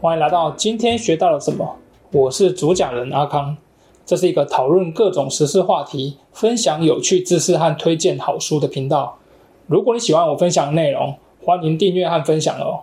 [0.00, 1.76] 欢迎来到今天学到了什么？
[2.12, 3.56] 我是主讲人阿康，
[4.04, 9.18] 这是一个讨论各种时事话题、分享有趣知识和推荐好书的频道。
[9.66, 12.82] 如果你喜欢我分享的内容，欢迎订阅和分享哦。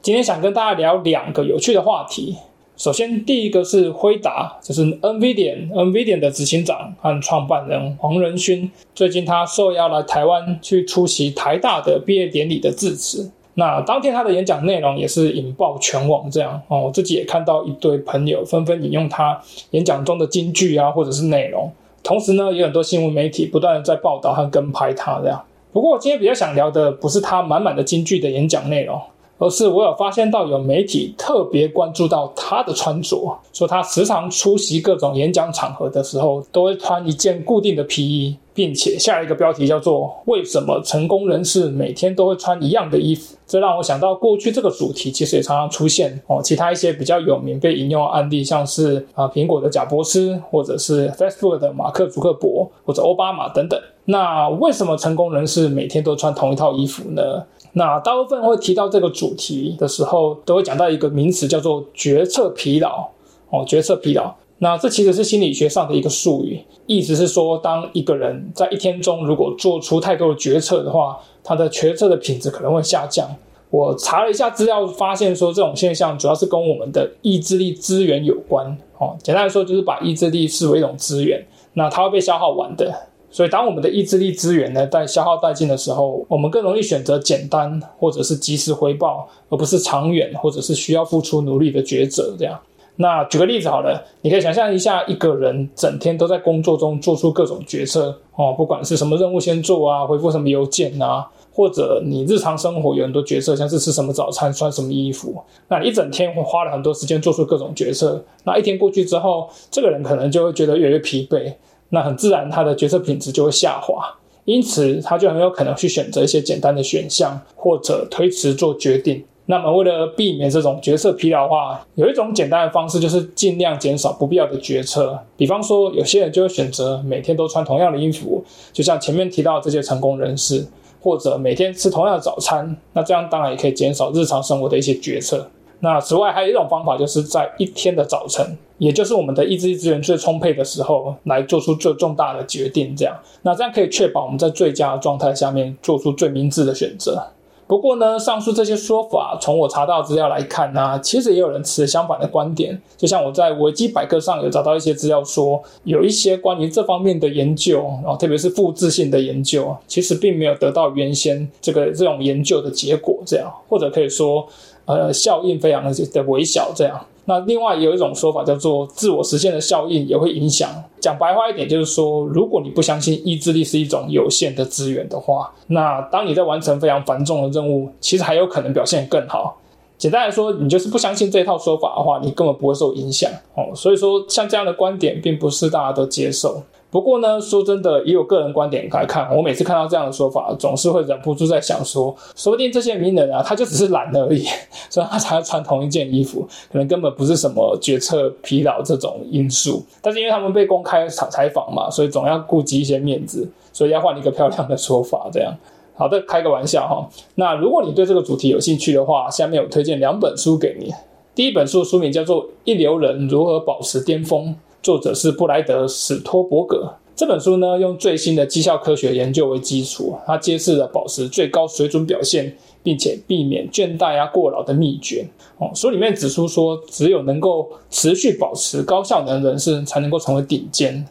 [0.00, 2.36] 今天想跟大家聊两个有趣的话题。
[2.74, 13.30] 首先，第一个是辉达，就是 NVIDIA NVIDIA 的执行长和创办人黄仁勋，最近他受邀来台湾去出席台大的毕业典礼的致辞。
[13.54, 19.38] 那当天他的演讲内容也是引爆全网，这样哦，我自己也看到一堆朋友纷纷引用他
[19.72, 21.70] 演讲中的金句啊，或者是内容。
[22.02, 25.44] 同时呢，也有很多新闻媒体不断的在报道和跟拍他这样。
[25.72, 29.00] 不过我今天比较想聊的不是他满满的金句的演讲内容。
[29.42, 43.34] 而是我有发现到有媒体特别关注到他的穿着，说他时常出席各种演讲场合的时候，都会穿一件固定的皮衣，并且下一个标题叫做“为什么成功人士每天都会穿一样的衣服”。
[43.44, 53.76] 这让我想到过去这个主题其实也常常出现哦，其他一些比较有名被引用案例，像是啊苹果的贾伯斯，或者是 Facebook 的马克·祖克伯，或者奥巴马等等。
[54.04, 57.42] 那为什么成功人士每天都穿同一套衣服呢？
[57.74, 63.08] 那大部分会提到这个主题的时候，都会讲到一个名词，叫做决策疲劳。
[63.50, 64.34] 哦，决策疲劳。
[64.58, 73.28] 那这其实是心理学上的一个术语，意思是说，当一个人在一天中如果做出太多的决策的话，他的决策的品质可能会下降。
[73.70, 78.76] 我查了一下资料，发现说这种现象主要是跟我们的意志力资源有关。
[78.98, 82.94] 哦，简单来说，就是把意志力视为一种资源，那它会被消耗完的。
[83.32, 92.36] 所以，当我们的意志力资源呢在消耗殆尽的时候，我们更容易选择简单或者是及时回报，而不是长远或者是需要付出努力的抉择。
[92.38, 92.60] 这样，
[92.96, 111.50] 那举个例子好了，你可以想象一下，一个人整天都在工作中做出各种决策哦，不管是什么任务先做啊，回复什么邮件啊，或者你日常生活有很多决策，像是吃什么早餐、穿什么衣服，那你一整天会花了很多时间做出各种决策，那一天过去之后，这个人可能就会觉得越来越疲惫。
[111.94, 114.02] 那很自然，他的决策品质就会下滑，
[114.46, 119.22] 因此他就很有可能去选择一些简单的选项，或者推迟做决定。
[119.44, 125.18] 那么，为了避免这种决策疲劳化，有一种简单的方式，就是尽量减少不必要的决策。
[125.36, 128.42] 比方说，有些人就会选择每天都穿同样的衣服，
[128.72, 130.66] 就像前面提到这些成功人士，
[131.02, 132.74] 或者每天吃同样的早餐。
[132.94, 135.46] 那这样当然也可以减少日常生活的一些决策。
[135.84, 138.56] 那此外，还有一种方法，就是在一天的早晨。
[138.78, 147.24] 也就是我们的意志力资源最充沛的时候，来做出最重大的决定，这样，那这样可以确保我们在最佳的状态下面做出最明智的选择。
[147.72, 152.78] 不过呢，上述这些说法，从我查到资料来看呢，其实也有人持相反的观点。
[152.98, 164.46] 就像我在维基百科上有找到一些资料说，有一些关于这方面的研究，然后特别是复制性的研究，其实并没有得到原先这个这种研究的结果，这样，或者可以说，
[164.84, 167.02] 呃，效应非常的的微小，这样。
[167.24, 170.68] 那另外也有一种说法叫做自我实现的效应也会影响。
[171.00, 179.58] 讲白话一点，就是说，如果你不相信意志力是一种有限的资源的话，那当你在完成非常繁重的任务，其实还有可能表现更好。
[179.98, 183.72] 简单来说，你就是不相信这套说法的话，你根本不会受影响哦。
[183.74, 186.62] 所以说，像这样的观点，并不是大家都接受。
[186.92, 194.44] 不过呢，说真的，也有个人观点来看，我每次看到这样的说法，总是会忍不住在想说，说不定这些名人啊，他就只是懒而已，
[194.90, 199.82] 所以他才要穿同一件衣服，可能根本不是什么决策疲劳这种因素。
[200.02, 205.30] 但是因为他们被公开采采访嘛，所以总要顾及一些面子，所以要换一个漂亮的说法。
[205.32, 205.50] 这样，
[205.94, 207.08] 好的，开个玩笑哈。
[207.36, 210.92] 那如果你对这个主题有兴趣的话，下面我推荐两本书给你。
[211.34, 214.48] 第一本书书名叫做《一流人如何保持巅峰》。
[214.82, 216.92] 作者是布莱德·史托伯格。
[217.14, 225.24] 这本书呢，用最新的绩效科学研究为基础，它揭示了保持最高水准表现，并且避免倦怠啊、过劳的秘诀。
[225.58, 231.06] 哦，书里面指出说，只有能够持续保持高效能的人士，才能够成为顶尖。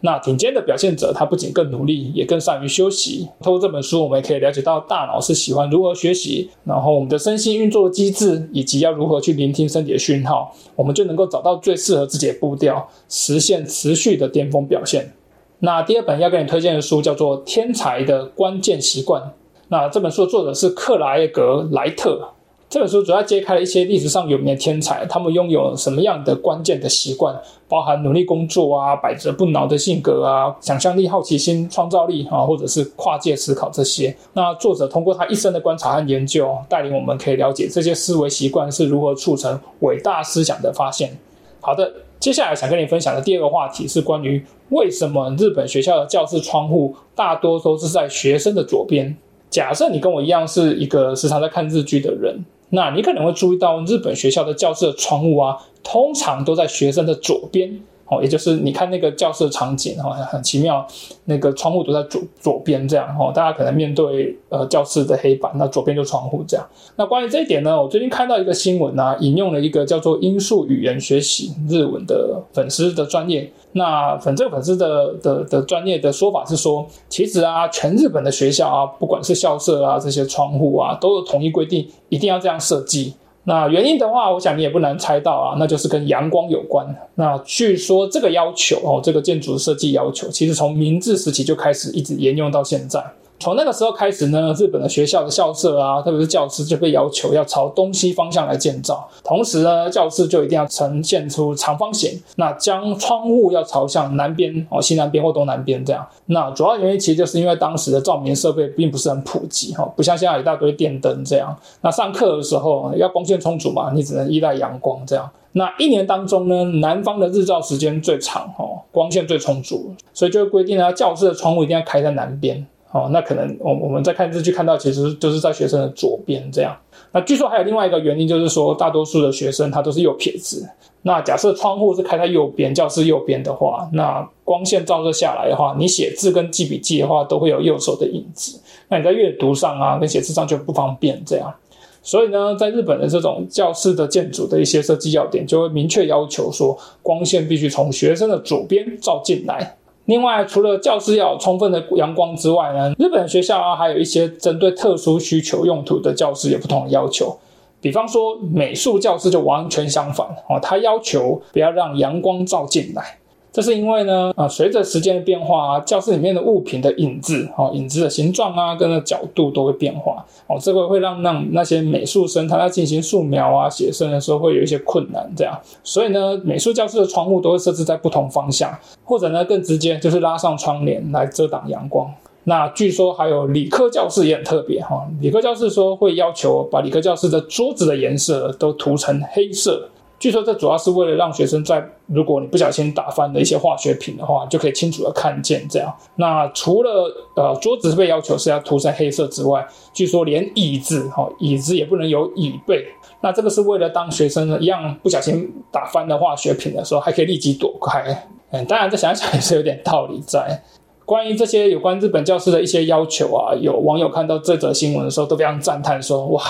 [0.00, 3.26] 那顶尖的表现者，他不仅更努力，也更善于休息。
[3.40, 15.12] 透过这本书，我们也可以了解到大脑是喜欢如何学习，然后我们的身心运作机制，以及要如何去聆听身体的讯号，我们就能够找到最适合自己的步调，实现持续的巅峰表现。
[15.60, 19.22] 那第二本要给你推荐的书叫做《天才的关键习惯》。
[19.68, 22.35] 那这本书作者是克莱格莱特。
[22.68, 34.14] 这本书主要揭开了一些历史上有名的天才，他们拥有什么样的关键的习惯，包含努力工作啊、百折不挠的性格啊、想象力、好奇心、创造力啊，或者是跨界思考这些。
[34.32, 41.16] 那作者通过他一生的观察和研究，带领我们可以了解这些思维习惯是如何促成伟大思想的发现。
[41.60, 49.16] 好的，接下来想跟你分享的第二个话题是关于为什么日本学校的教室窗户大多都是在学生的左边。
[49.48, 52.44] 假设你跟我一样是一个时常在看日剧的人。
[52.76, 57.80] 那你可能会注意到，日本学校的教室的窗户啊，通常都在学生的左边。
[58.08, 60.86] 哦，也就是你看那个教室的场景，哈，很奇妙。
[61.24, 66.64] 那个窗户都在左左边，这样，哈，大家可能面对呃教室的黑板，那左边就窗户这样。
[66.94, 73.50] 那关于这一点呢，我最近看到一个新闻啊，引用了一个叫做音速语言学习日文的粉丝的专业。
[73.72, 83.14] 那粉这个粉丝的的的专业的说法是说，其实啊，全日本的学校啊，不管是校舍啊，这些窗户啊，都有统一规定，一定要这样设计。
[83.48, 86.84] 那原因的话，我想你也不难猜到啊，那就是跟阳光有关。
[87.14, 93.00] 那据说这个要求哦，这个建筑设计要求，其实从明治时期就开始一直沿用到现在。
[93.38, 99.08] 从那个时候开始呢，日本的学校的校舍啊，特别是教室就被要求要朝东西方向来建造。
[99.22, 106.06] 同时呢，教室就一定要呈现出长方形，那将窗户要朝向南边哦，西南边或东南边这样。
[106.26, 111.56] 那主要原因其实就是因为当时的照明设备并不是很普及哈，不像现在一大堆电灯这样。
[111.82, 115.28] 那上课的时候要光线充足嘛，你只能依赖阳光这样。
[115.52, 122.66] 那一年当中呢，南方的日照时间最长哦，光线最充足，所以就规定呢，教室的窗户一定要开在南边。
[122.96, 126.74] 哦，那可能我我们在看日剧看到，其实就是在学生的左边这样。
[127.12, 130.66] 那据说还有另外一个原因，就是说大多数的学生他都是右撇子。
[131.02, 138.58] 那假设窗户是开在右边，教室右边的话，那光线照射下来的话，你写字跟记笔记的话，都会有右手的影子。
[138.88, 141.54] 那你在阅读上啊，跟写字上就不方便这样。
[142.02, 149.76] 所以呢，在日本的这种教室的建筑的一些设计要点，就会明确要求说，光线必须从学生的左边照进来。
[150.06, 157.36] 另外，除了教室要有充分的阳光之外呢，日本学校啊，还有一些针对特殊需求用途的教室有不同的要求。
[157.80, 163.18] 比方说，美术教室就完全相反哦，它要求不要让阳光照进来。
[163.56, 182.12] 这是因为呢，啊，随着时间的变化啊，教室里面的物品的影子，哦，影子的形状啊，跟那角度都会变化，哦，这个会让让那些美术生他在进行素描啊、写生的时候会有一些困难，这样，所以呢，美术教室的窗户都会设置在不同方向，或者呢，更直接就是拉上窗帘来遮挡阳光。
[182.44, 189.88] 那据说还有理科教室也很特别哈，理科教室说会要求把理科教室的桌子的颜色都涂成黑色。
[190.18, 195.94] 据说这主要是为了让学生在如果你不小心打翻了一些化学品的话，就可以清楚的看见这样。
[196.16, 202.86] 那除了呃桌子被要求是要涂成黑色之外，据说连椅子哈椅子也不能有椅背。
[203.20, 208.28] 那这个是为了当学生一样不小心打翻的化学品的时候，还可以立即躲开。
[208.50, 210.62] 嗯，当然这想想也是有点道理在。
[211.06, 216.42] 关于这些有关日本教师的一些要求啊，有网友看到这则新闻的时候都非常赞叹说：“哇，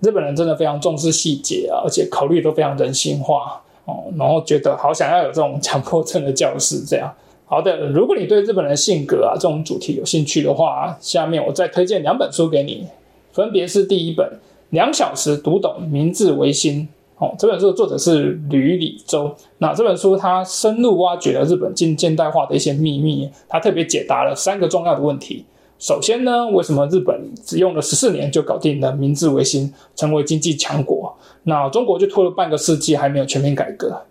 [0.00, 7.14] 日本人真的非常重视细节啊，而且考虑都非常人性化哦。”然后觉得好想要有这种强迫症的教师这样。
[7.46, 12.88] 好的，如果你对日本人性格啊这种主题有兴趣的话，下面我再推荐两本书给你，
[13.32, 14.26] 分别是第一本
[14.70, 16.80] 《两小时读懂明治维新》。
[17.22, 19.32] 哦，这本书的作者是吕礼周。
[19.58, 25.44] 那这本书它深入挖掘了日本近现代化的一些秘密，它特别解答了三个重要的问题。
[25.78, 31.16] 首先呢，为什么日本只用了十四年就搞定了明治维新，成为经济强国？
[31.44, 34.02] 那中国就拖了半个世纪还没有全面改革。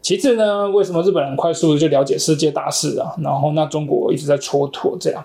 [0.00, 3.12] 其次呢，为什么日本人快速就了解世界大事啊？
[3.20, 5.24] 然后那中国一直在蹉跎这样。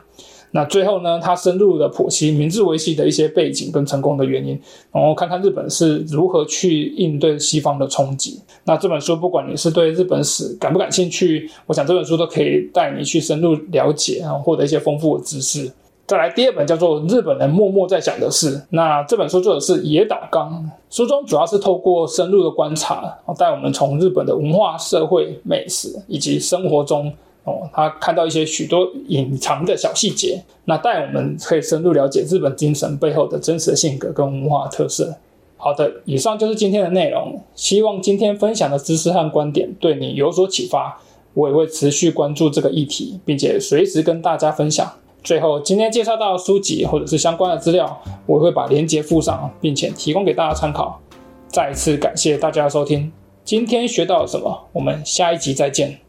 [0.57, 4.59] 那最后呢，他深入的剖析明治维新的一些背景跟成功的原因，
[4.91, 8.41] 然后看看日本是如何去应对西方的冲击。
[8.63, 15.71] 那这本书不管你是对日本史感不感兴趣，我想这本书都可以带你去深入了解然后，获得一些丰富的知识。
[16.07, 27.13] 再来第二本叫做《日本人默默在想的事》，那这本书作者是野岛刚，书中主要是透过深入的观察，带我们从日本的文化、社会、美食以及生活中。
[27.47, 35.15] 哦，他看到一些许多隐藏的小细节，那带我们可以深入了解日本精神背后的真实性格跟文化特色。
[35.55, 41.01] 好的，以上就是今天的内容，希望今天分享的知识和观点对你有所启发。
[41.33, 44.91] 我也会持续关注这个议题，并且随时跟大家分享。
[45.23, 50.99] 最后，今天介绍到书籍或者是相关的资料，我会把链接附上，并且提供给大家参考。
[51.47, 53.11] 再次感谢大家的收听，
[53.45, 54.67] 今天学到了什么？
[54.73, 56.06] 我们下一集再见。